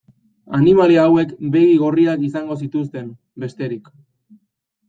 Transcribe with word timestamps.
Animalia 0.59 1.03
hauek 1.09 1.35
begi 1.57 1.77
gorriak 1.83 2.25
izango 2.31 2.57
zituzten, 2.63 3.13
bestetik. 3.45 3.93